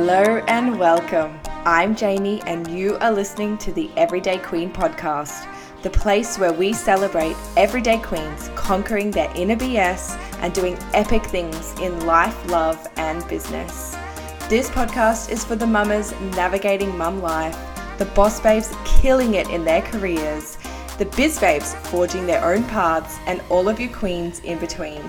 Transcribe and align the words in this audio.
Hello 0.00 0.40
and 0.46 0.78
welcome. 0.78 1.40
I'm 1.64 1.96
Jaimee, 1.96 2.40
and 2.46 2.70
you 2.70 2.96
are 2.98 3.10
listening 3.10 3.58
to 3.58 3.72
the 3.72 3.90
Everyday 3.96 4.38
Queen 4.38 4.72
podcast, 4.72 5.52
the 5.82 5.90
place 5.90 6.38
where 6.38 6.52
we 6.52 6.72
celebrate 6.72 7.34
everyday 7.56 7.98
queens 7.98 8.48
conquering 8.54 9.10
their 9.10 9.28
inner 9.34 9.56
BS 9.56 10.16
and 10.40 10.54
doing 10.54 10.78
epic 10.94 11.24
things 11.24 11.72
in 11.80 12.06
life, 12.06 12.48
love, 12.48 12.86
and 12.96 13.26
business. 13.26 13.96
This 14.48 14.70
podcast 14.70 15.32
is 15.32 15.44
for 15.44 15.56
the 15.56 15.66
mamas 15.66 16.12
navigating 16.36 16.96
mum 16.96 17.20
life, 17.20 17.58
the 17.98 18.04
boss 18.04 18.38
babes 18.38 18.72
killing 18.84 19.34
it 19.34 19.48
in 19.48 19.64
their 19.64 19.82
careers, 19.82 20.58
the 20.98 21.06
biz 21.16 21.40
babes 21.40 21.74
forging 21.90 22.24
their 22.24 22.44
own 22.44 22.62
paths, 22.68 23.18
and 23.26 23.42
all 23.50 23.68
of 23.68 23.80
you 23.80 23.88
queens 23.88 24.38
in 24.44 24.60
between. 24.60 25.02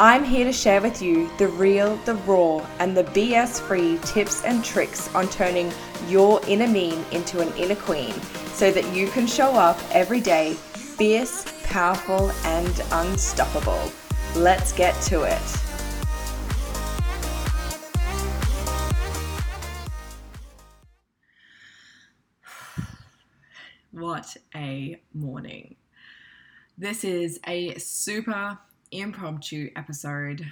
I'm 0.00 0.24
here 0.24 0.44
to 0.44 0.52
share 0.52 0.80
with 0.82 1.00
you 1.00 1.30
the 1.38 1.46
real, 1.46 1.94
the 1.98 2.16
raw, 2.26 2.66
and 2.80 2.96
the 2.96 3.04
BS 3.04 3.60
free 3.60 3.96
tips 3.98 4.42
and 4.42 4.64
tricks 4.64 5.14
on 5.14 5.28
turning 5.28 5.70
your 6.08 6.40
inner 6.48 6.66
mean 6.66 7.04
into 7.12 7.38
an 7.38 7.56
inner 7.56 7.76
queen 7.76 8.12
so 8.54 8.72
that 8.72 8.92
you 8.92 9.06
can 9.06 9.28
show 9.28 9.52
up 9.52 9.78
every 9.92 10.20
day 10.20 10.54
fierce, 10.54 11.44
powerful, 11.62 12.32
and 12.44 12.82
unstoppable. 12.90 13.92
Let's 14.34 14.72
get 14.72 15.00
to 15.02 15.22
it. 15.22 15.40
What 23.92 24.36
a 24.56 25.00
morning. 25.14 25.76
This 26.76 27.04
is 27.04 27.38
a 27.46 27.78
super 27.78 28.58
impromptu 29.00 29.70
episode 29.76 30.46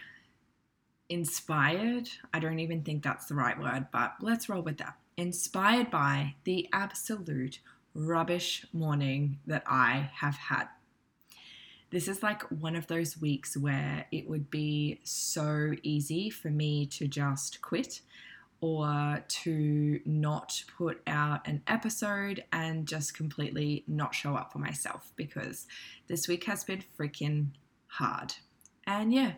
inspired. 1.09 2.09
I 2.33 2.39
don't 2.39 2.59
even 2.59 2.83
think 2.83 3.03
that's 3.03 3.27
the 3.27 3.35
right 3.35 3.59
word, 3.59 3.87
but 3.93 4.15
let's 4.21 4.49
roll 4.49 4.63
with 4.63 4.79
that. 4.79 4.97
Inspired 5.17 5.91
by 5.91 6.35
the 6.45 6.69
absolute 6.73 7.61
rubbish 7.95 8.65
morning 8.73 9.39
that 9.47 9.63
I 9.67 10.11
have 10.15 10.37
had. 10.37 10.69
This 11.91 12.09
is 12.09 12.23
like 12.23 12.43
one 12.51 12.75
of 12.75 12.87
those 12.87 13.21
weeks 13.21 13.55
where 13.55 14.07
it 14.11 14.27
would 14.27 14.51
be 14.51 15.01
so 15.05 15.73
easy 15.83 16.31
for 16.31 16.49
me 16.49 16.87
to 16.87 17.07
just 17.07 17.61
quit 17.61 18.01
or 18.63 19.23
to 19.29 20.01
not 20.07 20.63
put 20.79 21.03
out 21.07 21.47
an 21.47 21.63
episode 21.67 22.45
and 22.53 22.87
just 22.87 23.13
completely 23.13 23.85
not 23.87 24.15
show 24.15 24.37
up 24.37 24.53
for 24.53 24.59
myself 24.59 25.13
because 25.17 25.67
this 26.07 26.29
week 26.29 26.45
has 26.45 26.65
been 26.65 26.83
freaking 26.99 27.49
hard. 27.93 28.35
And 28.87 29.13
yeah, 29.13 29.33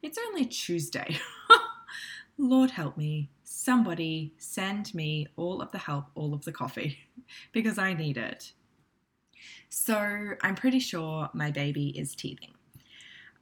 it's 0.00 0.18
only 0.28 0.44
Tuesday. 0.44 1.18
Lord 2.38 2.70
help 2.70 2.96
me. 2.96 3.30
Somebody 3.42 4.32
send 4.38 4.94
me 4.94 5.26
all 5.36 5.60
of 5.60 5.72
the 5.72 5.78
help, 5.78 6.06
all 6.14 6.32
of 6.32 6.44
the 6.44 6.52
coffee, 6.52 6.98
because 7.52 7.78
I 7.78 7.92
need 7.94 8.16
it. 8.16 8.52
So 9.68 10.34
I'm 10.40 10.54
pretty 10.54 10.78
sure 10.78 11.28
my 11.34 11.50
baby 11.50 11.88
is 11.98 12.14
teething. 12.14 12.52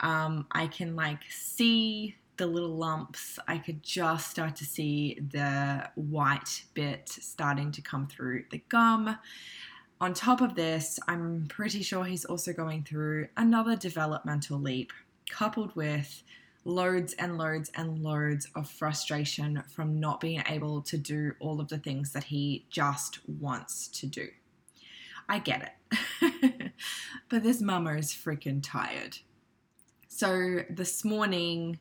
Um, 0.01 0.47
I 0.53 0.67
can 0.67 0.97
like 0.97 1.23
see 1.29 2.17
the 2.39 2.47
little 2.47 2.77
lumps. 2.77 3.39
I 3.47 3.59
could 3.59 3.83
just 3.83 4.31
start 4.31 4.57
to 4.57 4.65
see 4.65 5.19
the 5.31 5.91
white 5.97 6.65
bit 6.73 7.09
starting 7.09 7.71
to 7.73 7.83
come 7.83 8.07
through 8.07 8.45
the 8.51 8.63
gum 8.69 9.19
on 10.01 10.15
top 10.15 10.41
of 10.41 10.55
this, 10.55 11.01
I'm 11.09 11.47
pretty 11.49 11.83
sure 11.83 12.05
he's 12.05 12.25
also 12.25 12.53
going 12.53 12.85
through 12.85 13.29
another 13.37 13.75
developmental 13.75 14.59
leap, 14.59 14.93
coupled 15.29 15.75
with 15.75 16.23
loads 16.65 17.15
and 17.15 17.39
loads 17.39 17.71
and 17.75 17.99
loads 17.99 18.47
of 18.55 18.71
frustration 18.71 19.63
from 19.75 19.99
not 19.99 20.21
being 20.21 20.43
able 20.49 20.83
to 20.83 20.99
do 20.99 21.33
all 21.41 21.61
of 21.61 21.69
the 21.69 21.79
things 21.79 22.13
that 22.13 22.25
he 22.25 22.65
just 22.71 23.21
wants 23.29 23.89
to 23.89 24.07
do. 24.07 24.29
I 25.29 25.41
get 25.41 25.75
it. 26.21 26.73
but 27.29 27.43
this 27.43 27.61
mama 27.61 27.95
is 27.95 28.13
freaking 28.13 28.61
tired. 28.63 29.19
So 30.09 30.61
this 30.71 31.05
morning, 31.05 31.79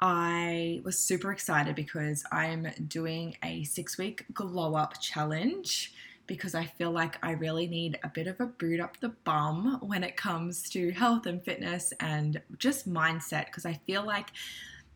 I 0.00 0.80
was 0.84 0.98
super 0.98 1.32
excited 1.32 1.74
because 1.74 2.24
I'm 2.30 2.68
doing 2.86 3.36
a 3.42 3.64
six 3.64 3.98
week 3.98 4.26
glow 4.32 4.74
up 4.74 5.00
challenge 5.00 5.92
because 6.28 6.54
I 6.54 6.66
feel 6.66 6.92
like 6.92 7.18
I 7.24 7.32
really 7.32 7.66
need 7.66 7.98
a 8.04 8.08
bit 8.08 8.28
of 8.28 8.40
a 8.40 8.46
boot 8.46 8.78
up 8.78 9.00
the 9.00 9.08
bum 9.08 9.78
when 9.82 10.04
it 10.04 10.16
comes 10.16 10.68
to 10.70 10.92
health 10.92 11.26
and 11.26 11.42
fitness 11.42 11.92
and 11.98 12.40
just 12.58 12.88
mindset 12.88 13.46
because 13.46 13.66
I 13.66 13.80
feel 13.86 14.06
like 14.06 14.28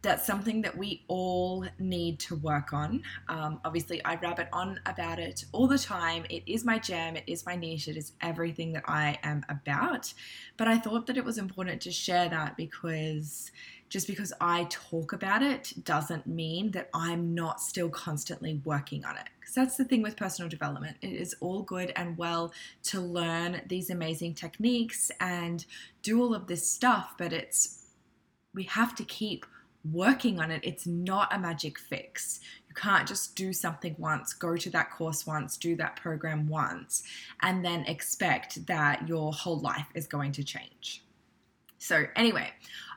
that's 0.03 0.27
something 0.27 0.63
that 0.63 0.77
we 0.77 1.05
all 1.07 1.65
need 1.79 2.19
to 2.19 2.37
work 2.37 2.73
on. 2.73 3.03
Um, 3.29 3.61
obviously, 3.65 4.05
I 4.05 4.17
rabbit 4.17 4.49
on 4.53 4.81
about 4.87 5.19
it 5.19 5.45
all 5.53 5.69
the 5.69 5.79
time. 5.79 6.25
It 6.29 6.43
is 6.47 6.65
my 6.65 6.79
jam, 6.79 7.17
it 7.17 7.25
is 7.27 7.47
my 7.47 7.55
niche, 7.55 7.89
it 7.89 7.97
is 7.97 8.13
everything 8.21 8.73
that 8.73 8.85
I 8.87 9.19
am 9.23 9.45
about. 9.49 10.13
But 10.57 10.69
I 10.69 10.79
thought 10.79 11.07
that 11.07 11.17
it 11.17 11.25
was 11.25 11.39
important 11.39 11.81
to 11.83 11.93
share 11.93 12.29
that 12.29 12.57
because 12.57 13.53
just 13.89 14.07
because 14.07 14.33
I 14.41 14.67
talk 14.71 15.13
about 15.13 15.43
it 15.43 15.75
doesn't 15.85 16.27
mean 16.27 16.71
that 16.71 16.89
I'm 16.95 17.35
not 17.35 17.61
still 17.61 17.91
constantly 17.91 18.61
working 18.65 19.05
on 19.05 19.17
it. 19.17 19.25
Because 19.39 19.55
that's 19.55 19.77
the 19.77 19.85
thing 19.85 20.01
with 20.01 20.17
personal 20.17 20.49
development. 20.49 20.97
It 21.03 21.13
is 21.13 21.37
all 21.41 21.63
good 21.63 21.93
and 21.95 22.17
well 22.17 22.55
to 22.85 23.01
learn 23.01 23.61
these 23.67 23.91
amazing 23.91 24.33
techniques 24.33 25.11
and 25.21 25.67
do 26.03 26.23
all 26.23 26.35
of 26.35 26.47
this 26.47 26.67
stuff, 26.67 27.15
but 27.19 27.35
it's 27.35 27.85
we 28.55 28.65
have 28.65 28.95
to 28.95 29.05
keep 29.05 29.47
working 29.91 30.41
on 30.41 30.51
it. 30.51 30.61
It's 30.65 30.87
not 30.87 31.35
a 31.35 31.39
magic 31.39 31.79
fix. 31.79 32.41
You 32.69 32.75
can't 32.75 33.07
just 33.07 33.37
do 33.37 33.53
something 33.53 33.95
once, 33.99 34.33
go 34.33 34.57
to 34.57 34.71
that 34.71 34.91
course 34.91 35.27
once, 35.27 35.57
do 35.57 35.77
that 35.77 35.97
program 35.97 36.49
once, 36.49 37.03
and 37.43 37.65
then 37.65 37.85
expect 37.87 38.67
that 38.67 39.09
your 39.09 39.33
whole 39.33 39.59
life 39.59 39.89
is 39.95 40.07
going 40.07 40.33
to 40.33 40.45
change. 40.45 41.05
So, 41.79 42.05
anyway, 42.15 42.53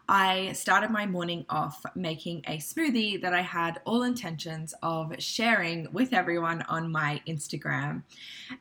I 0.08 0.52
started 0.54 0.92
my 0.92 1.08
morning 1.08 1.46
off 1.50 1.84
making 1.96 2.44
a 2.48 2.58
smoothie 2.58 3.20
that 3.22 3.34
I 3.34 3.42
had 3.42 3.82
all 3.86 4.04
intentions 4.04 4.76
of 4.84 5.16
sharing 5.18 5.92
with 5.92 6.14
everyone 6.14 6.62
on 6.64 6.92
my 6.92 7.22
Instagram. 7.28 8.04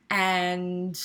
And 0.09 0.99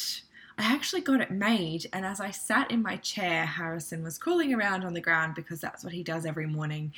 I 0.60 0.64
actually 0.64 1.00
got 1.00 1.22
it 1.22 1.30
made. 1.30 1.86
And 1.94 2.04
as 2.04 2.20
I 2.20 2.30
sat 2.30 2.70
in 2.70 2.82
my 2.82 2.96
chair, 2.96 3.46
Harrison 3.46 4.02
was 4.02 4.18
crawling 4.18 4.52
around 4.52 4.84
on 4.84 4.92
the 4.92 5.00
ground 5.00 5.34
because 5.34 5.58
that's 5.58 5.82
what 5.82 5.94
he 5.94 6.02
does 6.02 6.26
every 6.26 6.46
morning. 6.46 6.92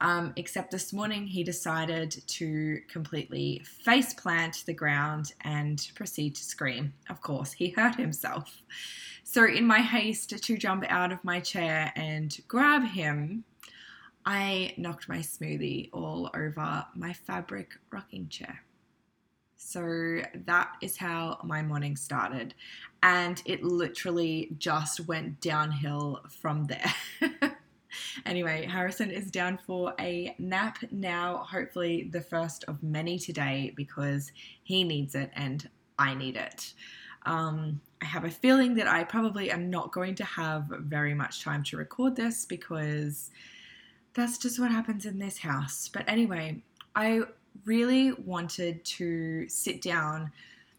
Um, 0.00 0.32
except 0.36 0.70
this 0.70 0.94
morning, 0.94 1.26
he 1.26 1.44
decided 1.44 2.10
to 2.26 2.80
completely 2.88 3.60
face 3.64 4.14
plant 4.14 4.64
the 4.64 4.72
ground 4.72 5.34
and 5.42 5.86
proceed 5.94 6.34
to 6.36 6.42
scream. 6.42 6.94
Of 7.10 7.20
course, 7.20 7.52
he 7.52 7.68
hurt 7.68 7.96
himself. 7.96 8.62
So, 9.24 9.44
in 9.44 9.66
my 9.66 9.80
haste 9.80 10.30
to 10.30 10.56
jump 10.56 10.84
out 10.88 11.12
of 11.12 11.22
my 11.22 11.38
chair 11.38 11.92
and 11.94 12.34
grab 12.48 12.82
him, 12.82 13.44
I 14.24 14.72
knocked 14.78 15.08
my 15.08 15.18
smoothie 15.18 15.90
all 15.92 16.30
over 16.34 16.86
my 16.94 17.12
fabric 17.12 17.72
rocking 17.90 18.28
chair. 18.28 18.62
So 19.64 20.22
that 20.46 20.72
is 20.80 20.96
how 20.96 21.38
my 21.44 21.62
morning 21.62 21.96
started. 21.96 22.54
And 23.02 23.42
it 23.46 23.62
literally 23.62 24.50
just 24.58 25.00
went 25.00 25.40
downhill 25.40 26.20
from 26.28 26.66
there. 26.66 26.92
anyway, 28.26 28.66
Harrison 28.66 29.10
is 29.10 29.30
down 29.30 29.58
for 29.66 29.94
a 29.98 30.34
nap 30.38 30.78
now, 30.90 31.38
hopefully 31.38 32.08
the 32.12 32.20
first 32.20 32.64
of 32.68 32.82
many 32.82 33.18
today 33.18 33.72
because 33.76 34.32
he 34.62 34.84
needs 34.84 35.14
it 35.14 35.30
and 35.34 35.68
I 35.98 36.14
need 36.14 36.36
it. 36.36 36.74
Um, 37.24 37.80
I 38.02 38.06
have 38.06 38.24
a 38.24 38.30
feeling 38.30 38.74
that 38.74 38.88
I 38.88 39.04
probably 39.04 39.50
am 39.50 39.70
not 39.70 39.92
going 39.92 40.16
to 40.16 40.24
have 40.24 40.66
very 40.80 41.14
much 41.14 41.42
time 41.42 41.62
to 41.64 41.76
record 41.76 42.16
this 42.16 42.44
because 42.44 43.30
that's 44.12 44.38
just 44.38 44.58
what 44.58 44.70
happens 44.72 45.06
in 45.06 45.18
this 45.18 45.38
house. 45.38 45.88
But 45.88 46.04
anyway, 46.08 46.62
I 46.94 47.22
really 47.64 48.12
wanted 48.12 48.84
to 48.84 49.48
sit 49.48 49.82
down, 49.82 50.32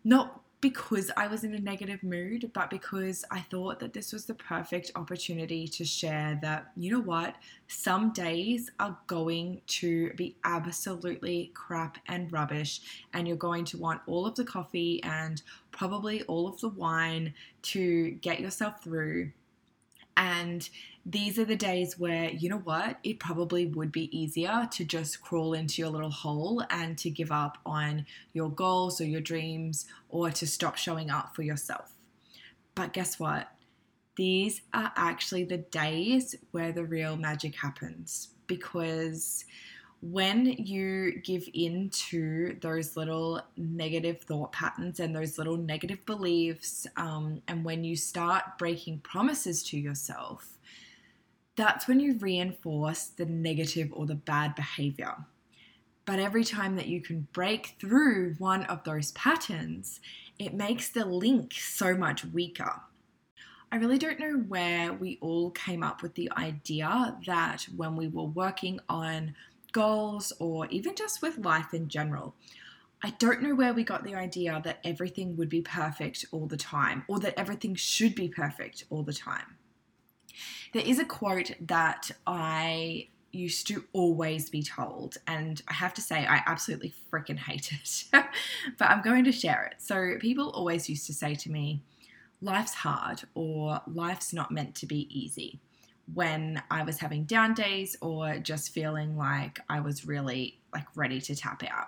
not 0.03 0.41
because 0.63 1.11
I 1.17 1.27
was 1.27 1.43
in 1.43 1.53
a 1.55 1.59
negative 1.59 2.01
mood, 2.03 2.49
but 2.53 2.69
because 2.69 3.25
I 3.29 3.41
thought 3.41 3.81
that 3.81 3.91
this 3.91 4.13
was 4.13 4.23
the 4.23 4.33
perfect 4.33 4.91
opportunity 4.95 5.67
to 5.67 5.83
share 5.83 6.39
that, 6.41 6.71
you 6.77 6.89
know 6.89 7.01
what, 7.01 7.35
some 7.67 8.13
days 8.13 8.71
are 8.79 8.97
going 9.07 9.59
to 9.67 10.13
be 10.13 10.37
absolutely 10.45 11.51
crap 11.53 11.97
and 12.07 12.31
rubbish, 12.31 12.79
and 13.13 13.27
you're 13.27 13.35
going 13.35 13.65
to 13.65 13.77
want 13.77 14.01
all 14.07 14.25
of 14.25 14.35
the 14.35 14.45
coffee 14.45 15.03
and 15.03 15.41
probably 15.71 16.23
all 16.23 16.47
of 16.47 16.61
the 16.61 16.69
wine 16.69 17.33
to 17.63 18.11
get 18.21 18.39
yourself 18.39 18.81
through. 18.81 19.31
And 20.15 20.67
these 21.05 21.37
are 21.37 21.45
the 21.45 21.55
days 21.55 21.99
where, 21.99 22.29
you 22.29 22.49
know 22.49 22.59
what, 22.59 22.97
it 23.03 23.19
probably 23.19 23.65
would 23.65 23.91
be 23.91 24.15
easier 24.17 24.67
to 24.71 24.85
just 24.85 25.21
crawl 25.21 25.53
into 25.53 25.81
your 25.81 25.91
little 25.91 26.11
hole 26.11 26.63
and 26.69 26.97
to 26.99 27.09
give 27.09 27.31
up 27.31 27.57
on 27.65 28.05
your 28.33 28.49
goals 28.49 29.01
or 29.01 29.05
your 29.05 29.21
dreams 29.21 29.85
or 30.09 30.31
to 30.31 30.47
stop 30.47 30.77
showing 30.77 31.09
up 31.09 31.35
for 31.35 31.41
yourself. 31.41 31.93
But 32.75 32.93
guess 32.93 33.19
what? 33.19 33.49
These 34.15 34.61
are 34.73 34.91
actually 34.95 35.43
the 35.43 35.57
days 35.57 36.35
where 36.51 36.71
the 36.71 36.85
real 36.85 37.17
magic 37.17 37.55
happens 37.55 38.29
because 38.47 39.45
when 40.11 40.45
you 40.45 41.21
give 41.21 41.47
in 41.53 41.89
to 41.89 42.57
those 42.59 42.97
little 42.97 43.41
negative 43.55 44.19
thought 44.21 44.51
patterns 44.51 44.99
and 44.99 45.15
those 45.15 45.37
little 45.37 45.55
negative 45.55 46.05
beliefs, 46.05 46.85
um, 46.97 47.41
and 47.47 47.63
when 47.63 47.85
you 47.85 47.95
start 47.95 48.43
breaking 48.57 48.99
promises 48.99 49.63
to 49.63 49.77
yourself, 49.77 50.57
that's 51.55 51.87
when 51.87 52.01
you 52.01 52.17
reinforce 52.17 53.05
the 53.05 53.25
negative 53.25 53.91
or 53.93 54.05
the 54.05 54.15
bad 54.15 54.55
behavior. 54.55 55.15
But 56.03 56.19
every 56.19 56.43
time 56.43 56.75
that 56.75 56.87
you 56.87 56.99
can 56.99 57.29
break 57.31 57.75
through 57.79 58.35
one 58.39 58.63
of 58.65 58.83
those 58.83 59.13
patterns, 59.13 60.01
it 60.37 60.53
makes 60.53 60.89
the 60.89 61.05
link 61.05 61.53
so 61.53 61.95
much 61.95 62.25
weaker. 62.25 62.81
I 63.71 63.77
really 63.77 63.97
don't 63.97 64.19
know 64.19 64.43
where 64.49 64.91
we 64.91 65.17
all 65.21 65.51
came 65.51 65.81
up 65.81 66.03
with 66.03 66.13
the 66.15 66.29
idea 66.35 67.15
that 67.25 67.65
when 67.75 67.95
we 67.95 68.09
were 68.09 68.25
working 68.25 68.81
on 68.89 69.33
goals 69.73 70.31
or 70.39 70.67
even 70.67 70.95
just 70.95 71.21
with 71.21 71.37
life 71.39 71.73
in 71.73 71.89
general, 71.89 72.35
I 73.03 73.09
don't 73.19 73.41
know 73.41 73.53
where 73.53 73.73
we 73.73 73.83
got 73.83 74.05
the 74.05 74.15
idea 74.15 74.61
that 74.63 74.79
everything 74.85 75.35
would 75.35 75.49
be 75.49 75.61
perfect 75.61 76.25
all 76.31 76.47
the 76.47 76.55
time 76.55 77.03
or 77.09 77.19
that 77.19 77.37
everything 77.37 77.75
should 77.75 78.15
be 78.15 78.29
perfect 78.29 78.85
all 78.89 79.03
the 79.03 79.13
time. 79.13 79.57
There 80.71 80.85
is 80.85 80.99
a 80.99 81.05
quote 81.05 81.51
that 81.59 82.11
I 82.25 83.09
used 83.33 83.67
to 83.67 83.83
always 83.93 84.49
be 84.49 84.63
told, 84.63 85.17
and 85.27 85.61
I 85.67 85.73
have 85.73 85.93
to 85.95 86.01
say, 86.01 86.25
I 86.25 86.43
absolutely 86.45 86.93
freaking 87.11 87.37
hate 87.37 87.71
it, 87.73 88.05
but 88.77 88.89
I'm 88.89 89.01
going 89.01 89.25
to 89.25 89.31
share 89.31 89.65
it. 89.65 89.81
So, 89.81 90.15
people 90.19 90.51
always 90.51 90.87
used 90.87 91.05
to 91.07 91.13
say 91.13 91.35
to 91.35 91.51
me, 91.51 91.81
life's 92.41 92.73
hard 92.73 93.23
or 93.33 93.81
life's 93.87 94.33
not 94.33 94.51
meant 94.51 94.75
to 94.75 94.85
be 94.85 95.07
easy 95.09 95.59
when 96.11 96.61
I 96.69 96.83
was 96.83 96.99
having 96.99 97.23
down 97.25 97.53
days 97.53 97.95
or 98.01 98.37
just 98.37 98.73
feeling 98.73 99.15
like 99.17 99.59
I 99.69 99.79
was 99.79 100.05
really 100.05 100.59
like 100.73 100.85
ready 100.95 101.21
to 101.21 101.35
tap 101.35 101.63
out. 101.63 101.87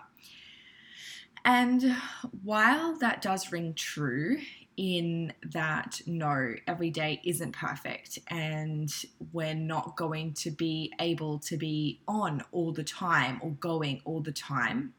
And 1.44 1.96
while 2.44 2.98
that 2.98 3.22
does 3.22 3.52
ring 3.52 3.74
true 3.76 4.38
in 4.78 5.32
that 5.52 6.02
no, 6.06 6.56
every 6.68 6.90
day 6.90 7.22
isn't 7.24 7.52
perfect 7.54 8.20
and 8.30 8.92
we're 9.32 9.54
not 9.54 9.96
going 9.96 10.34
to 10.34 10.52
be 10.52 10.92
able 11.00 11.40
to 11.40 11.56
be 11.56 12.02
on 12.08 12.44
all 12.52 12.74
the 12.74 12.84
time 12.84 13.40
or 13.42 13.52
going 13.52 14.02
all 14.06 14.22
the 14.22 14.32
time, 14.32 14.94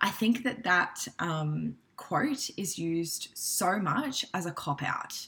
I 0.00 0.10
think 0.10 0.44
that 0.44 0.64
that 0.64 1.06
um, 1.18 1.76
quote 1.96 2.50
is 2.56 2.78
used 2.78 3.28
so 3.34 3.78
much 3.78 4.24
as 4.34 4.46
a 4.46 4.50
cop 4.50 4.82
out. 4.82 5.26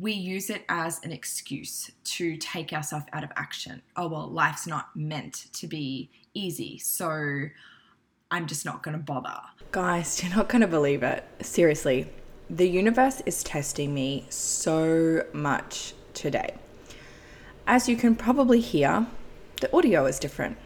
We 0.00 0.12
use 0.12 0.48
it 0.48 0.64
as 0.70 0.98
an 1.04 1.12
excuse 1.12 1.90
to 2.04 2.38
take 2.38 2.72
ourselves 2.72 3.04
out 3.12 3.22
of 3.22 3.30
action. 3.36 3.82
Oh, 3.96 4.08
well, 4.08 4.28
life's 4.28 4.66
not 4.66 4.96
meant 4.96 5.48
to 5.52 5.66
be 5.66 6.08
easy, 6.32 6.78
so 6.78 7.50
I'm 8.30 8.46
just 8.46 8.64
not 8.64 8.82
going 8.82 8.96
to 8.96 9.02
bother. 9.02 9.38
Guys, 9.72 10.22
you're 10.22 10.34
not 10.34 10.48
going 10.48 10.62
to 10.62 10.66
believe 10.66 11.02
it. 11.02 11.22
Seriously, 11.42 12.08
the 12.48 12.66
universe 12.66 13.20
is 13.26 13.42
testing 13.42 13.92
me 13.92 14.24
so 14.30 15.26
much 15.34 15.92
today. 16.14 16.54
As 17.66 17.86
you 17.86 17.96
can 17.96 18.16
probably 18.16 18.60
hear, 18.60 19.06
the 19.60 19.76
audio 19.76 20.06
is 20.06 20.18
different 20.18 20.56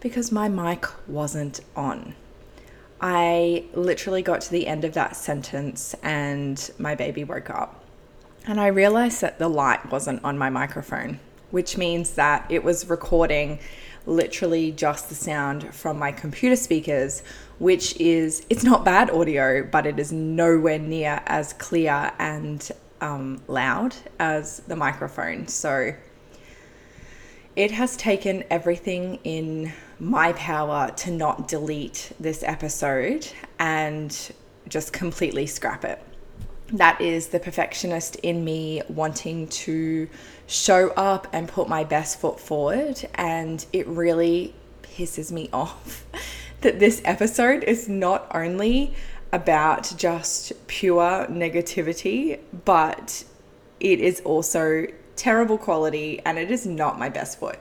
because 0.00 0.32
my 0.32 0.48
mic 0.48 0.86
wasn't 1.06 1.60
on. 1.76 2.14
I 3.02 3.66
literally 3.74 4.22
got 4.22 4.40
to 4.40 4.50
the 4.50 4.66
end 4.66 4.86
of 4.86 4.94
that 4.94 5.14
sentence 5.14 5.94
and 6.02 6.70
my 6.78 6.94
baby 6.94 7.22
woke 7.22 7.50
up. 7.50 7.82
And 8.46 8.60
I 8.60 8.68
realized 8.68 9.20
that 9.22 9.38
the 9.38 9.48
light 9.48 9.90
wasn't 9.90 10.22
on 10.24 10.38
my 10.38 10.50
microphone, 10.50 11.18
which 11.50 11.76
means 11.76 12.12
that 12.12 12.46
it 12.48 12.62
was 12.62 12.88
recording 12.88 13.58
literally 14.06 14.70
just 14.70 15.08
the 15.08 15.16
sound 15.16 15.74
from 15.74 15.98
my 15.98 16.12
computer 16.12 16.54
speakers, 16.54 17.24
which 17.58 18.00
is, 18.00 18.46
it's 18.48 18.62
not 18.62 18.84
bad 18.84 19.10
audio, 19.10 19.64
but 19.64 19.84
it 19.84 19.98
is 19.98 20.12
nowhere 20.12 20.78
near 20.78 21.20
as 21.26 21.54
clear 21.54 22.12
and 22.20 22.70
um, 23.00 23.42
loud 23.48 23.96
as 24.20 24.60
the 24.60 24.76
microphone. 24.76 25.48
So 25.48 25.92
it 27.56 27.72
has 27.72 27.96
taken 27.96 28.44
everything 28.48 29.18
in 29.24 29.72
my 29.98 30.34
power 30.34 30.92
to 30.98 31.10
not 31.10 31.48
delete 31.48 32.12
this 32.20 32.44
episode 32.44 33.26
and 33.58 34.16
just 34.68 34.92
completely 34.92 35.46
scrap 35.46 35.84
it. 35.84 36.05
That 36.72 37.00
is 37.00 37.28
the 37.28 37.38
perfectionist 37.38 38.16
in 38.16 38.44
me 38.44 38.82
wanting 38.88 39.46
to 39.48 40.08
show 40.46 40.90
up 40.90 41.28
and 41.32 41.48
put 41.48 41.68
my 41.68 41.84
best 41.84 42.20
foot 42.20 42.40
forward. 42.40 43.08
And 43.14 43.64
it 43.72 43.86
really 43.86 44.54
pisses 44.82 45.30
me 45.30 45.48
off 45.52 46.04
that 46.62 46.80
this 46.80 47.00
episode 47.04 47.62
is 47.64 47.88
not 47.88 48.26
only 48.34 48.94
about 49.32 49.92
just 49.96 50.52
pure 50.66 51.26
negativity, 51.26 52.40
but 52.64 53.24
it 53.78 54.00
is 54.00 54.20
also 54.20 54.86
terrible 55.14 55.58
quality 55.58 56.20
and 56.24 56.38
it 56.38 56.50
is 56.50 56.66
not 56.66 56.98
my 56.98 57.08
best 57.08 57.38
foot 57.38 57.58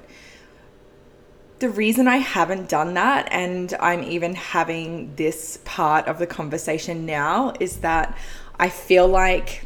the 1.59 1.69
reason 1.69 2.07
I 2.07 2.17
haven't 2.17 2.67
done 2.67 2.95
that 2.95 3.29
and 3.31 3.73
I'm 3.79 4.03
even 4.03 4.35
having 4.35 5.15
this 5.15 5.59
part 5.63 6.07
of 6.07 6.19
the 6.19 6.27
conversation 6.27 7.05
now 7.05 7.53
is 7.59 7.77
that 7.77 8.17
I 8.59 8.69
feel 8.69 9.07
like 9.07 9.65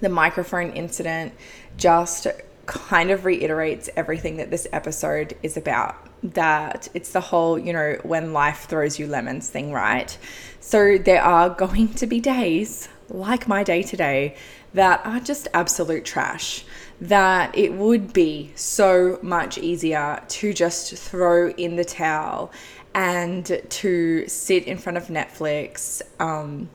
the 0.00 0.08
microphone 0.08 0.70
incident 0.70 1.32
just 1.76 2.26
kind 2.66 3.10
of 3.10 3.24
reiterates 3.24 3.90
everything 3.96 4.36
that 4.36 4.50
this 4.50 4.66
episode 4.72 5.36
is 5.42 5.56
about. 5.56 5.96
That 6.22 6.88
it's 6.94 7.12
the 7.12 7.20
whole, 7.20 7.58
you 7.58 7.72
know, 7.72 7.98
when 8.02 8.32
life 8.32 8.66
throws 8.68 8.98
you 8.98 9.06
lemons 9.06 9.48
thing, 9.48 9.72
right? 9.72 10.16
So 10.60 10.98
there 10.98 11.22
are 11.22 11.50
going 11.64 11.94
to 11.94 12.06
be 12.06 12.20
days 12.20 12.88
like 13.08 13.48
my 13.48 13.64
day 13.64 13.82
today 13.82 14.36
that 14.74 15.04
are 15.04 15.18
just 15.18 15.48
absolute 15.52 16.04
trash 16.04 16.64
that 17.00 17.56
it 17.56 17.72
would 17.72 18.12
be 18.12 18.52
so 18.54 19.18
much 19.22 19.58
easier 19.58 20.22
to 20.28 20.52
just 20.52 20.94
throw 20.94 21.50
in 21.50 21.76
the 21.76 21.84
towel 21.84 22.52
and 22.94 23.60
to 23.68 24.28
sit 24.28 24.64
in 24.64 24.76
front 24.76 24.98
of 24.98 25.06
Netflix 25.06 26.02
um, 26.20 26.68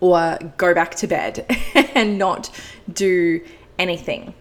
or 0.00 0.38
go 0.56 0.74
back 0.74 0.94
to 0.96 1.06
bed 1.06 1.46
and 1.94 2.18
not 2.18 2.50
do 2.92 3.40
anything. 3.78 4.34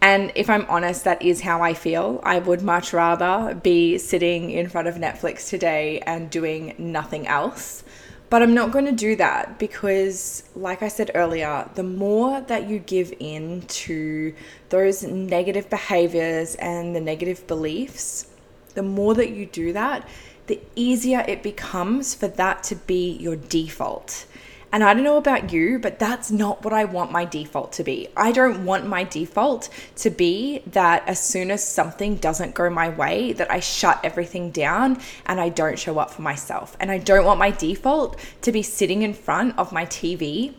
And 0.00 0.30
if 0.34 0.50
I'm 0.50 0.66
honest, 0.68 1.04
that 1.04 1.22
is 1.22 1.40
how 1.40 1.62
I 1.62 1.74
feel. 1.74 2.20
I 2.22 2.38
would 2.38 2.62
much 2.62 2.92
rather 2.92 3.54
be 3.54 3.98
sitting 3.98 4.50
in 4.50 4.68
front 4.68 4.88
of 4.88 4.96
Netflix 4.96 5.48
today 5.48 6.00
and 6.00 6.30
doing 6.30 6.74
nothing 6.78 7.26
else 7.26 7.82
but 8.28 8.42
I'm 8.42 8.54
not 8.54 8.72
going 8.72 8.86
to 8.86 8.92
do 8.92 9.14
that 9.16 9.58
because, 9.58 10.42
like 10.56 10.82
I 10.82 10.88
said 10.88 11.12
earlier, 11.14 11.68
the 11.74 11.84
more 11.84 12.40
that 12.42 12.68
you 12.68 12.80
give 12.80 13.14
in 13.20 13.62
to 13.62 14.34
those 14.68 15.04
negative 15.04 15.70
behaviors 15.70 16.56
and 16.56 16.94
the 16.94 17.00
negative 17.00 17.46
beliefs, 17.46 18.26
the 18.74 18.82
more 18.82 19.14
that 19.14 19.30
you 19.30 19.46
do 19.46 19.72
that, 19.74 20.08
the 20.48 20.60
easier 20.74 21.24
it 21.28 21.42
becomes 21.42 22.14
for 22.14 22.26
that 22.28 22.64
to 22.64 22.76
be 22.76 23.12
your 23.12 23.36
default. 23.36 24.26
And 24.72 24.82
I 24.82 24.94
don't 24.94 25.04
know 25.04 25.16
about 25.16 25.52
you, 25.52 25.78
but 25.78 25.98
that's 25.98 26.30
not 26.30 26.64
what 26.64 26.74
I 26.74 26.84
want 26.84 27.12
my 27.12 27.24
default 27.24 27.72
to 27.74 27.84
be. 27.84 28.08
I 28.16 28.32
don't 28.32 28.64
want 28.64 28.86
my 28.86 29.04
default 29.04 29.68
to 29.96 30.10
be 30.10 30.62
that 30.66 31.06
as 31.08 31.22
soon 31.22 31.50
as 31.50 31.66
something 31.66 32.16
doesn't 32.16 32.54
go 32.54 32.68
my 32.68 32.88
way, 32.88 33.32
that 33.34 33.50
I 33.50 33.60
shut 33.60 34.00
everything 34.04 34.50
down 34.50 35.00
and 35.24 35.40
I 35.40 35.48
don't 35.48 35.78
show 35.78 35.98
up 35.98 36.10
for 36.10 36.22
myself. 36.22 36.76
And 36.80 36.90
I 36.90 36.98
don't 36.98 37.24
want 37.24 37.38
my 37.38 37.52
default 37.52 38.18
to 38.42 38.52
be 38.52 38.62
sitting 38.62 39.02
in 39.02 39.14
front 39.14 39.56
of 39.58 39.72
my 39.72 39.86
TV 39.86 40.54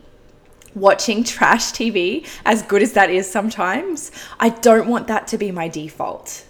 watching 0.74 1.24
trash 1.24 1.72
TV, 1.72 2.26
as 2.44 2.62
good 2.62 2.82
as 2.82 2.92
that 2.92 3.10
is 3.10 3.30
sometimes. 3.30 4.10
I 4.40 4.50
don't 4.50 4.88
want 4.88 5.06
that 5.08 5.28
to 5.28 5.38
be 5.38 5.50
my 5.50 5.68
default. 5.68 6.44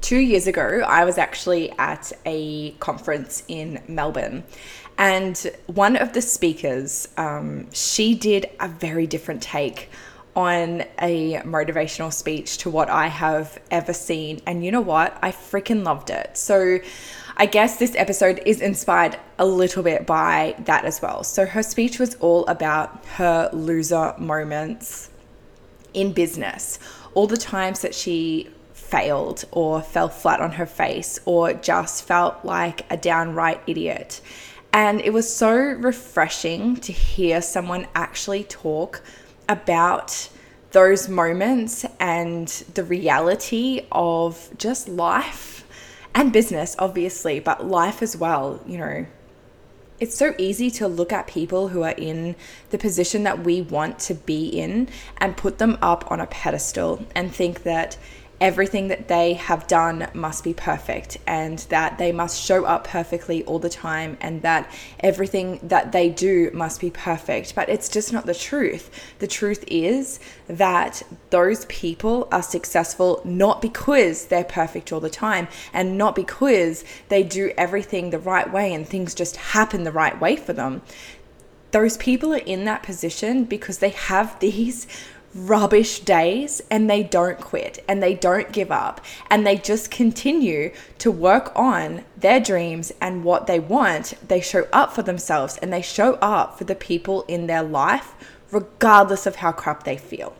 Two 0.00 0.18
years 0.18 0.46
ago, 0.46 0.82
I 0.86 1.04
was 1.04 1.18
actually 1.18 1.70
at 1.72 2.12
a 2.24 2.72
conference 2.72 3.42
in 3.48 3.82
Melbourne 3.86 4.44
and 5.00 5.50
one 5.64 5.96
of 5.96 6.12
the 6.12 6.20
speakers, 6.20 7.08
um, 7.16 7.72
she 7.72 8.14
did 8.14 8.50
a 8.60 8.68
very 8.68 9.06
different 9.06 9.42
take 9.42 9.88
on 10.36 10.82
a 11.00 11.36
motivational 11.36 12.12
speech 12.12 12.58
to 12.58 12.68
what 12.68 12.90
I 12.90 13.06
have 13.06 13.58
ever 13.70 13.94
seen. 13.94 14.42
And 14.46 14.62
you 14.62 14.70
know 14.70 14.82
what? 14.82 15.16
I 15.22 15.32
freaking 15.32 15.84
loved 15.84 16.10
it. 16.10 16.36
So 16.36 16.80
I 17.38 17.46
guess 17.46 17.78
this 17.78 17.96
episode 17.96 18.42
is 18.44 18.60
inspired 18.60 19.18
a 19.38 19.46
little 19.46 19.82
bit 19.82 20.06
by 20.06 20.54
that 20.66 20.84
as 20.84 21.00
well. 21.00 21.24
So 21.24 21.46
her 21.46 21.62
speech 21.62 21.98
was 21.98 22.16
all 22.16 22.46
about 22.46 23.02
her 23.16 23.48
loser 23.54 24.14
moments 24.18 25.08
in 25.94 26.12
business, 26.12 26.78
all 27.14 27.26
the 27.26 27.38
times 27.38 27.80
that 27.80 27.94
she 27.94 28.50
failed 28.74 29.46
or 29.50 29.80
fell 29.80 30.10
flat 30.10 30.40
on 30.40 30.52
her 30.52 30.66
face 30.66 31.18
or 31.24 31.54
just 31.54 32.04
felt 32.04 32.44
like 32.44 32.84
a 32.92 32.98
downright 32.98 33.62
idiot. 33.66 34.20
And 34.72 35.00
it 35.00 35.12
was 35.12 35.32
so 35.32 35.54
refreshing 35.56 36.76
to 36.76 36.92
hear 36.92 37.42
someone 37.42 37.86
actually 37.94 38.44
talk 38.44 39.02
about 39.48 40.28
those 40.70 41.08
moments 41.08 41.84
and 41.98 42.46
the 42.74 42.84
reality 42.84 43.86
of 43.90 44.50
just 44.56 44.88
life 44.88 45.66
and 46.14 46.32
business, 46.32 46.76
obviously, 46.78 47.40
but 47.40 47.66
life 47.66 48.02
as 48.02 48.16
well, 48.16 48.60
you 48.66 48.78
know. 48.78 49.06
It's 49.98 50.16
so 50.16 50.34
easy 50.38 50.70
to 50.72 50.88
look 50.88 51.12
at 51.12 51.26
people 51.26 51.68
who 51.68 51.82
are 51.82 51.94
in 51.96 52.34
the 52.70 52.78
position 52.78 53.24
that 53.24 53.44
we 53.44 53.60
want 53.60 53.98
to 54.00 54.14
be 54.14 54.48
in 54.48 54.88
and 55.18 55.36
put 55.36 55.58
them 55.58 55.76
up 55.82 56.10
on 56.10 56.20
a 56.20 56.26
pedestal 56.26 57.04
and 57.14 57.34
think 57.34 57.64
that 57.64 57.98
everything 58.40 58.88
that 58.88 59.08
they 59.08 59.34
have 59.34 59.66
done 59.66 60.08
must 60.14 60.42
be 60.42 60.54
perfect 60.54 61.18
and 61.26 61.58
that 61.68 61.98
they 61.98 62.10
must 62.10 62.42
show 62.42 62.64
up 62.64 62.84
perfectly 62.84 63.44
all 63.44 63.58
the 63.58 63.68
time 63.68 64.16
and 64.20 64.40
that 64.40 64.70
everything 65.00 65.60
that 65.62 65.92
they 65.92 66.08
do 66.08 66.50
must 66.54 66.80
be 66.80 66.90
perfect. 66.90 67.54
But 67.54 67.68
it's 67.68 67.88
just 67.88 68.12
not 68.12 68.24
the 68.24 68.34
truth. 68.34 68.90
The 69.18 69.26
truth 69.26 69.62
is 69.66 70.20
that 70.48 71.02
those 71.28 71.66
people 71.66 72.28
are 72.32 72.42
successful 72.42 73.20
not 73.24 73.60
because 73.60 74.26
they're 74.26 74.42
perfect 74.42 74.90
all 74.90 75.00
the 75.00 75.10
time 75.10 75.46
and 75.74 75.98
not 75.98 76.14
because 76.14 76.82
they 77.08 77.22
do 77.22 77.52
everything 77.58 78.08
the 78.08 78.18
right 78.18 78.50
way 78.50 78.72
and 78.72 78.88
things 78.88 79.14
just 79.14 79.36
happen 79.36 79.84
the 79.84 79.92
right 79.92 80.18
way 80.18 80.36
for 80.36 80.54
them. 80.54 80.80
Those 81.72 81.98
people 81.98 82.32
are 82.32 82.38
in 82.38 82.64
that 82.64 82.82
position 82.82 83.44
because 83.44 83.78
they 83.78 83.90
have 83.90 84.40
these 84.40 84.86
rubbish 85.34 86.00
days 86.00 86.60
and 86.70 86.90
they 86.90 87.02
don't 87.02 87.38
quit 87.40 87.82
and 87.86 88.02
they 88.02 88.14
don't 88.14 88.50
give 88.52 88.72
up 88.72 89.00
and 89.30 89.46
they 89.46 89.56
just 89.56 89.90
continue 89.90 90.72
to 90.98 91.10
work 91.10 91.52
on 91.54 92.04
their 92.16 92.40
dreams 92.40 92.92
and 93.00 93.24
what 93.24 93.46
they 93.46 93.60
want. 93.60 94.14
They 94.26 94.40
show 94.40 94.66
up 94.72 94.92
for 94.92 95.02
themselves 95.02 95.56
and 95.58 95.72
they 95.72 95.82
show 95.82 96.14
up 96.14 96.58
for 96.58 96.64
the 96.64 96.74
people 96.74 97.22
in 97.28 97.46
their 97.46 97.62
life, 97.62 98.14
regardless 98.50 99.26
of 99.26 99.36
how 99.36 99.52
crap 99.52 99.84
they 99.84 99.96
feel. 99.96 100.34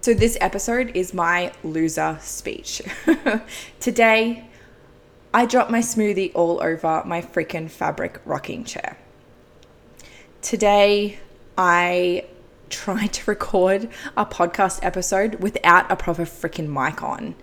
So, 0.00 0.14
this 0.14 0.36
episode 0.40 0.90
is 0.96 1.14
my 1.14 1.52
loser 1.62 2.18
speech. 2.20 2.82
Today, 3.80 4.48
I 5.32 5.46
dropped 5.46 5.70
my 5.70 5.78
smoothie 5.78 6.32
all 6.34 6.60
over 6.60 7.04
my 7.06 7.22
freaking 7.22 7.70
fabric 7.70 8.20
rocking 8.24 8.64
chair. 8.64 8.98
Today, 10.42 11.20
I 11.56 12.24
tried 12.72 13.12
to 13.12 13.30
record 13.30 13.88
a 14.16 14.26
podcast 14.26 14.80
episode 14.82 15.36
without 15.36 15.88
a 15.92 15.94
proper 15.94 16.24
freaking 16.24 16.68
mic 16.68 17.02
on. 17.02 17.36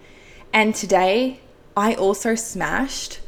And 0.52 0.76
today 0.76 1.40
I 1.78 1.94
also 1.94 2.36
smashed 2.36 3.22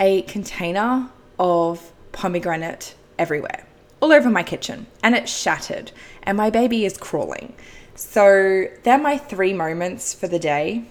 a 0.00 0.22
container 0.22 1.10
of 1.38 1.92
pomegranate 2.10 2.94
everywhere, 3.18 3.66
all 4.00 4.12
over 4.12 4.30
my 4.30 4.42
kitchen, 4.42 4.86
and 5.02 5.14
it 5.14 5.28
shattered, 5.28 5.92
and 6.24 6.36
my 6.36 6.50
baby 6.50 6.84
is 6.84 6.96
crawling. 6.96 7.54
So, 7.94 8.66
they're 8.82 8.98
my 8.98 9.18
three 9.18 9.52
moments 9.52 10.14
for 10.14 10.26
the 10.26 10.38
day. 10.38 10.84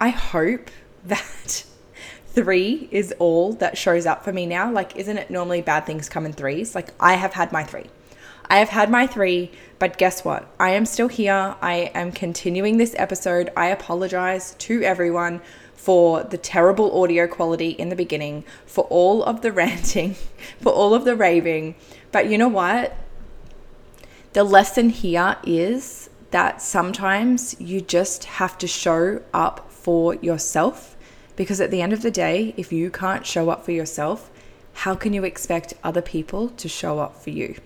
I 0.00 0.08
hope 0.08 0.70
that 1.04 1.64
three 2.26 2.88
is 2.90 3.14
all 3.18 3.52
that 3.54 3.78
shows 3.78 4.06
up 4.06 4.24
for 4.24 4.32
me 4.32 4.46
now. 4.46 4.70
Like, 4.70 4.96
isn't 4.96 5.16
it 5.16 5.30
normally 5.30 5.62
bad 5.62 5.86
things 5.86 6.08
come 6.08 6.26
in 6.26 6.32
threes? 6.32 6.74
Like, 6.74 6.88
I 6.98 7.14
have 7.14 7.32
had 7.32 7.52
my 7.52 7.62
three. 7.62 7.86
I 8.52 8.58
have 8.58 8.68
had 8.68 8.90
my 8.90 9.06
three, 9.06 9.50
but 9.78 9.96
guess 9.96 10.26
what? 10.26 10.46
I 10.60 10.72
am 10.72 10.84
still 10.84 11.08
here. 11.08 11.56
I 11.62 11.90
am 11.94 12.12
continuing 12.12 12.76
this 12.76 12.94
episode. 12.98 13.48
I 13.56 13.68
apologize 13.68 14.54
to 14.56 14.82
everyone 14.82 15.40
for 15.74 16.22
the 16.22 16.36
terrible 16.36 17.00
audio 17.02 17.26
quality 17.26 17.70
in 17.70 17.88
the 17.88 17.96
beginning, 17.96 18.44
for 18.66 18.84
all 18.90 19.22
of 19.22 19.40
the 19.40 19.52
ranting, 19.62 20.16
for 20.60 20.70
all 20.70 20.92
of 20.92 21.06
the 21.06 21.16
raving. 21.16 21.76
But 22.10 22.28
you 22.28 22.36
know 22.36 22.48
what? 22.48 22.94
The 24.34 24.44
lesson 24.44 24.90
here 24.90 25.38
is 25.44 26.10
that 26.30 26.60
sometimes 26.60 27.58
you 27.58 27.80
just 27.80 28.24
have 28.24 28.58
to 28.58 28.66
show 28.66 29.22
up 29.32 29.72
for 29.72 30.16
yourself 30.16 30.94
because 31.36 31.58
at 31.58 31.70
the 31.70 31.80
end 31.80 31.94
of 31.94 32.02
the 32.02 32.10
day, 32.10 32.52
if 32.58 32.70
you 32.70 32.90
can't 32.90 33.24
show 33.24 33.48
up 33.48 33.64
for 33.64 33.72
yourself, 33.72 34.30
how 34.74 34.94
can 34.94 35.14
you 35.14 35.24
expect 35.24 35.72
other 35.82 36.02
people 36.02 36.50
to 36.50 36.68
show 36.68 36.98
up 36.98 37.16
for 37.16 37.30
you? 37.30 37.56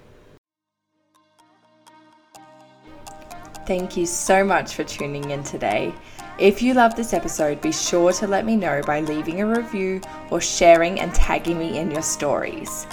Thank 3.67 3.97
you 3.97 4.07
so 4.07 4.45
much 4.45 4.75
for 4.75 4.85
tuning 4.85 5.31
in 5.31 5.43
today. 5.43 5.93
If 6.39 6.63
you 6.63 6.73
love 6.73 6.95
this 6.95 7.13
episode, 7.13 7.61
be 7.61 7.73
sure 7.73 8.13
to 8.13 8.27
let 8.29 8.47
me 8.47 8.55
know 8.55 8.81
by 8.87 9.01
leaving 9.01 9.41
a 9.41 9.47
review 9.47 10.01
or 10.31 10.41
sharing 10.41 11.01
and 11.01 11.13
tagging 11.13 11.59
me 11.59 11.79
in 11.79 11.91
your 11.91 12.03
stories. 12.03 12.87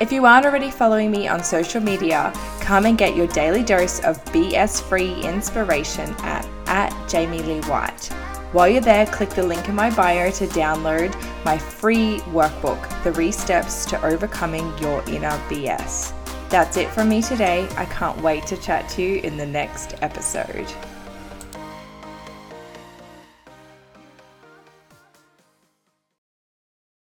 If 0.00 0.12
you 0.12 0.24
aren't 0.24 0.46
already 0.46 0.70
following 0.70 1.10
me 1.10 1.26
on 1.26 1.42
social 1.42 1.80
media, 1.80 2.32
come 2.60 2.86
and 2.86 2.96
get 2.96 3.16
your 3.16 3.26
daily 3.28 3.64
dose 3.64 3.98
of 4.04 4.24
BS 4.26 4.80
free 4.80 5.14
inspiration 5.24 6.14
at, 6.20 6.46
at 6.66 6.92
Jaimee 7.08 7.44
Lee 7.44 7.60
White. 7.68 8.06
While 8.52 8.68
you're 8.68 8.80
there, 8.80 9.06
click 9.06 9.30
the 9.30 9.42
link 9.42 9.68
in 9.68 9.74
my 9.74 9.90
bio 9.90 10.30
to 10.30 10.46
download 10.46 11.12
my 11.44 11.58
free 11.58 12.18
workbook, 12.30 12.84
Three 13.02 13.32
Steps 13.32 13.84
to 13.86 14.04
Overcoming 14.04 14.72
Your 14.78 15.02
Inner 15.08 15.36
BS. 15.48 16.21
That's 16.52 16.76
it 16.76 16.90
from 16.90 17.08
me 17.08 17.22
today. 17.22 17.66
I 17.78 17.86
can't 17.86 18.20
wait 18.20 18.46
to 18.48 18.58
chat 18.58 18.86
to 18.90 19.02
you 19.02 19.22
in 19.22 19.38
the 19.38 19.46
next 19.46 19.94
episode. 20.02 20.70